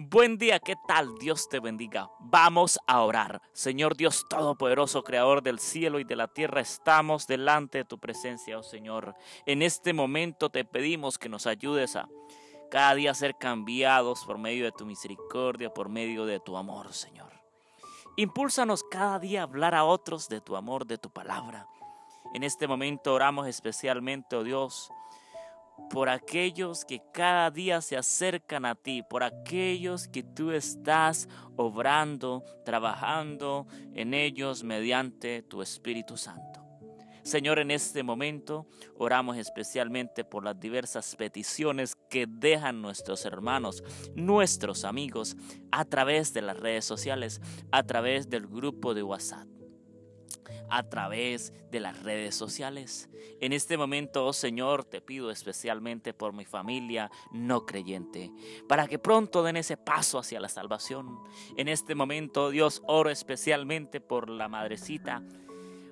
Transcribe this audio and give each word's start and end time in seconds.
Buen 0.00 0.38
día, 0.38 0.60
¿qué 0.60 0.76
tal? 0.86 1.18
Dios 1.18 1.48
te 1.48 1.58
bendiga. 1.58 2.08
Vamos 2.20 2.78
a 2.86 3.02
orar. 3.02 3.42
Señor 3.52 3.96
Dios 3.96 4.26
Todopoderoso, 4.30 5.02
Creador 5.02 5.42
del 5.42 5.58
cielo 5.58 5.98
y 5.98 6.04
de 6.04 6.14
la 6.14 6.28
tierra, 6.28 6.60
estamos 6.60 7.26
delante 7.26 7.78
de 7.78 7.84
tu 7.84 7.98
presencia, 7.98 8.56
oh 8.60 8.62
Señor. 8.62 9.16
En 9.44 9.60
este 9.60 9.92
momento 9.92 10.50
te 10.50 10.64
pedimos 10.64 11.18
que 11.18 11.28
nos 11.28 11.48
ayudes 11.48 11.96
a 11.96 12.08
cada 12.70 12.94
día 12.94 13.12
ser 13.12 13.34
cambiados 13.38 14.24
por 14.24 14.38
medio 14.38 14.66
de 14.66 14.70
tu 14.70 14.86
misericordia, 14.86 15.74
por 15.74 15.88
medio 15.88 16.26
de 16.26 16.38
tu 16.38 16.56
amor, 16.56 16.92
Señor. 16.92 17.32
Impúlsanos 18.16 18.84
cada 18.84 19.18
día 19.18 19.40
a 19.40 19.44
hablar 19.46 19.74
a 19.74 19.82
otros 19.82 20.28
de 20.28 20.40
tu 20.40 20.54
amor, 20.54 20.86
de 20.86 20.98
tu 20.98 21.10
palabra. 21.10 21.66
En 22.34 22.44
este 22.44 22.68
momento 22.68 23.14
oramos 23.14 23.48
especialmente, 23.48 24.36
oh 24.36 24.44
Dios, 24.44 24.92
por 25.90 26.08
aquellos 26.08 26.84
que 26.84 27.00
cada 27.12 27.50
día 27.50 27.80
se 27.80 27.96
acercan 27.96 28.64
a 28.64 28.74
ti, 28.74 29.02
por 29.02 29.22
aquellos 29.22 30.08
que 30.08 30.22
tú 30.22 30.52
estás 30.52 31.28
obrando, 31.56 32.44
trabajando 32.64 33.66
en 33.94 34.14
ellos 34.14 34.64
mediante 34.64 35.42
tu 35.42 35.62
Espíritu 35.62 36.16
Santo. 36.16 36.64
Señor, 37.22 37.58
en 37.58 37.70
este 37.70 38.02
momento 38.02 38.66
oramos 38.96 39.36
especialmente 39.36 40.24
por 40.24 40.44
las 40.44 40.58
diversas 40.58 41.14
peticiones 41.14 41.94
que 42.08 42.26
dejan 42.26 42.80
nuestros 42.80 43.26
hermanos, 43.26 43.84
nuestros 44.14 44.84
amigos, 44.84 45.36
a 45.70 45.84
través 45.84 46.32
de 46.32 46.40
las 46.40 46.58
redes 46.58 46.86
sociales, 46.86 47.42
a 47.70 47.82
través 47.82 48.30
del 48.30 48.46
grupo 48.46 48.94
de 48.94 49.02
WhatsApp 49.02 49.57
a 50.68 50.88
través 50.88 51.52
de 51.70 51.80
las 51.80 52.02
redes 52.02 52.34
sociales. 52.34 53.08
En 53.40 53.52
este 53.52 53.76
momento, 53.76 54.26
oh 54.26 54.32
Señor, 54.32 54.84
te 54.84 55.00
pido 55.00 55.30
especialmente 55.30 56.12
por 56.12 56.32
mi 56.32 56.44
familia 56.44 57.10
no 57.32 57.66
creyente, 57.66 58.32
para 58.68 58.86
que 58.86 58.98
pronto 58.98 59.42
den 59.42 59.56
ese 59.56 59.76
paso 59.76 60.18
hacia 60.18 60.40
la 60.40 60.48
salvación. 60.48 61.18
En 61.56 61.68
este 61.68 61.94
momento, 61.94 62.50
Dios, 62.50 62.82
oro 62.86 63.10
especialmente 63.10 64.00
por 64.00 64.28
la 64.28 64.48
madrecita 64.48 65.22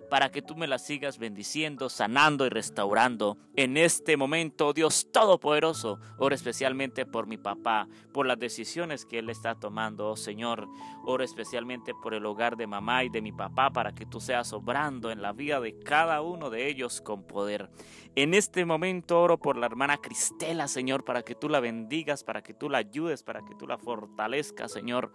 para 0.08 0.30
que 0.30 0.42
tú 0.42 0.56
me 0.56 0.66
la 0.66 0.78
sigas 0.78 1.18
bendiciendo, 1.18 1.88
sanando 1.88 2.46
y 2.46 2.48
restaurando. 2.48 3.38
En 3.54 3.76
este 3.76 4.16
momento, 4.16 4.72
Dios 4.72 5.08
Todopoderoso, 5.12 5.98
oro 6.18 6.34
especialmente 6.34 7.06
por 7.06 7.26
mi 7.26 7.36
papá, 7.36 7.88
por 8.12 8.26
las 8.26 8.38
decisiones 8.38 9.04
que 9.04 9.18
él 9.18 9.30
está 9.30 9.54
tomando, 9.54 10.10
oh 10.10 10.16
Señor. 10.16 10.68
Oro 11.04 11.24
especialmente 11.24 11.92
por 11.94 12.14
el 12.14 12.26
hogar 12.26 12.56
de 12.56 12.66
mamá 12.66 13.04
y 13.04 13.08
de 13.08 13.22
mi 13.22 13.32
papá, 13.32 13.70
para 13.70 13.94
que 13.94 14.06
tú 14.06 14.20
seas 14.20 14.52
obrando 14.52 15.10
en 15.10 15.22
la 15.22 15.32
vida 15.32 15.60
de 15.60 15.78
cada 15.78 16.20
uno 16.22 16.50
de 16.50 16.68
ellos 16.68 17.00
con 17.00 17.22
poder. 17.24 17.70
En 18.14 18.34
este 18.34 18.64
momento 18.64 19.20
oro 19.20 19.38
por 19.38 19.56
la 19.56 19.66
hermana 19.66 19.98
Cristela, 19.98 20.68
Señor, 20.68 21.04
para 21.04 21.22
que 21.22 21.34
tú 21.34 21.48
la 21.48 21.60
bendigas, 21.60 22.24
para 22.24 22.42
que 22.42 22.54
tú 22.54 22.68
la 22.68 22.78
ayudes, 22.78 23.22
para 23.22 23.44
que 23.44 23.54
tú 23.54 23.66
la 23.66 23.78
fortalezcas, 23.78 24.72
Señor. 24.72 25.12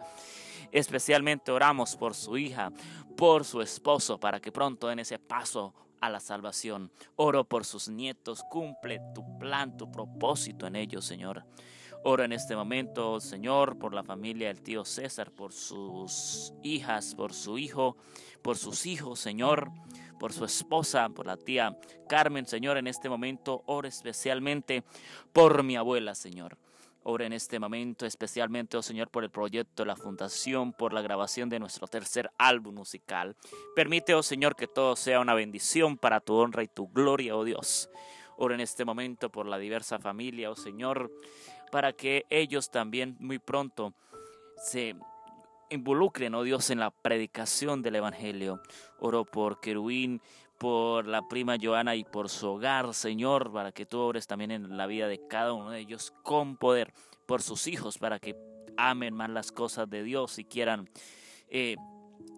Especialmente 0.72 1.52
oramos 1.52 1.96
por 1.96 2.14
su 2.14 2.38
hija, 2.38 2.72
por 3.18 3.46
su 3.46 3.62
esposo, 3.62 4.20
para 4.20 4.40
que 4.40 4.52
pronto 4.52 4.88
den 4.88 5.00
ese 5.00 5.20
paso 5.20 5.74
a 6.02 6.10
la 6.10 6.20
salvación. 6.20 6.92
Oro 7.16 7.44
por 7.46 7.64
sus 7.66 7.88
nietos, 7.88 8.44
cumple 8.50 9.00
tu 9.14 9.38
plan, 9.38 9.78
tu 9.78 9.92
propósito 9.92 10.68
en 10.68 10.76
ellos, 10.76 11.06
Señor. 11.06 11.46
Oro 12.04 12.24
en 12.24 12.34
este 12.34 12.56
momento, 12.56 13.20
Señor, 13.20 13.78
por 13.78 13.94
la 13.94 14.04
familia 14.04 14.48
del 14.48 14.64
tío 14.64 14.84
César, 14.84 15.32
por 15.32 15.54
sus 15.54 16.52
hijas, 16.64 17.14
por 17.14 17.32
su 17.32 17.60
hijo, 17.60 17.96
por 18.42 18.58
sus 18.58 18.88
hijos, 18.88 19.20
Señor, 19.20 19.72
por 20.20 20.34
su 20.34 20.44
esposa, 20.44 21.10
por 21.10 21.28
la 21.28 21.38
tía 21.38 21.78
Carmen, 22.10 22.48
Señor. 22.48 22.78
En 22.78 22.88
este 22.88 23.08
momento 23.08 23.62
oro 23.68 23.88
especialmente 23.88 24.84
por 25.32 25.62
mi 25.62 25.76
abuela, 25.76 26.16
Señor. 26.16 26.58
Ora 27.04 27.26
en 27.26 27.34
este 27.34 27.60
momento 27.60 28.06
especialmente, 28.06 28.78
oh 28.78 28.84
Señor, 28.84 29.10
por 29.10 29.24
el 29.24 29.32
proyecto 29.32 29.86
la 29.86 29.96
Fundación, 29.96 30.72
por 30.72 30.94
la 30.94 31.02
grabación 31.02 31.50
de 31.50 31.60
nuestro 31.60 31.88
tercer 31.88 32.30
álbum 32.38 32.76
musical. 32.76 33.36
Permite, 33.76 34.14
oh 34.14 34.22
Señor, 34.22 34.56
que 34.56 34.68
todo 34.68 34.96
sea 34.96 35.20
una 35.20 35.34
bendición 35.34 35.98
para 35.98 36.20
tu 36.20 36.36
honra 36.36 36.62
y 36.62 36.68
tu 36.68 36.88
gloria, 36.90 37.36
oh 37.36 37.44
Dios. 37.44 37.90
Ora 38.38 38.54
en 38.54 38.62
este 38.62 38.86
momento 38.86 39.32
por 39.32 39.48
la 39.48 39.58
diversa 39.58 39.98
familia, 39.98 40.52
oh 40.52 40.56
Señor, 40.56 41.12
para 41.72 41.94
que 41.94 42.26
ellos 42.30 42.70
también 42.70 43.16
muy 43.20 43.40
pronto 43.40 43.94
se 44.58 44.96
involucren, 45.72 46.36
oh 46.36 46.44
Dios, 46.44 46.70
en 46.70 46.80
la 46.80 46.92
predicación 46.92 47.82
del 47.82 47.96
Evangelio. 47.96 48.62
Oro 49.00 49.26
por 49.26 49.60
Querubín, 49.60 50.22
por 50.62 51.08
la 51.08 51.28
prima 51.28 51.58
Joana 51.60 51.96
y 51.96 52.04
por 52.04 52.30
su 52.30 52.48
hogar, 52.48 52.94
Señor, 52.94 53.52
para 53.52 53.72
que 53.72 53.88
tú 53.88 53.98
obres 53.98 54.28
también 54.28 54.52
en 54.52 54.78
la 54.78 54.86
vida 54.86 55.08
de 55.08 55.20
cada 55.28 55.54
uno 55.54 55.72
de 55.72 55.80
ellos 55.80 56.14
con 56.22 56.56
poder, 56.56 56.94
por 57.26 57.42
sus 57.42 57.66
hijos, 57.66 57.98
para 57.98 58.20
que 58.20 58.36
amen 58.78 59.16
más 59.16 59.32
las 59.32 59.52
cosas 59.52 59.90
de 59.90 60.04
Dios 60.04 60.38
y 60.38 60.46
quieran 60.46 60.88
eh, 61.48 61.78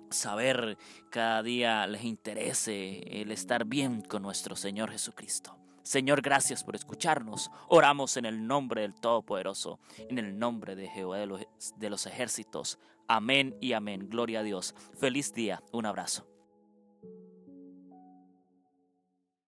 saber 0.10 0.78
cada 1.10 1.44
día, 1.44 1.86
les 1.86 2.06
interese 2.06 3.00
el 3.22 3.30
estar 3.30 3.66
bien 3.66 4.00
con 4.00 4.22
nuestro 4.22 4.56
Señor 4.56 4.90
Jesucristo. 4.92 5.58
Señor, 5.82 6.22
gracias 6.22 6.64
por 6.64 6.78
escucharnos. 6.78 7.52
Oramos 7.68 8.16
en 8.16 8.24
el 8.24 8.48
nombre 8.48 8.84
del 8.84 8.94
Todopoderoso, 8.94 9.82
en 9.98 10.18
el 10.18 10.40
nombre 10.40 10.78
de 10.78 10.88
Jehová 10.88 11.18
de 11.18 11.26
los, 11.26 11.42
de 11.76 11.90
los 11.90 12.06
ejércitos. 12.06 12.80
Amén 13.06 13.58
y 13.60 13.74
amén. 13.74 14.08
Gloria 14.08 14.40
a 14.40 14.44
Dios. 14.44 14.76
Feliz 14.98 15.34
día. 15.34 15.62
Un 15.74 15.88
abrazo. 15.88 16.33